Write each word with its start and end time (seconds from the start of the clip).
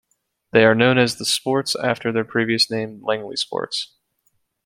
They 0.49 0.65
are 0.65 0.73
known 0.73 0.97
as 0.97 1.17
The 1.17 1.25
Sports 1.25 1.75
after 1.75 2.11
their 2.11 2.23
previous 2.25 2.71
name 2.71 3.03
as 3.03 3.03
Langney 3.03 3.37
Sports. 3.37 3.93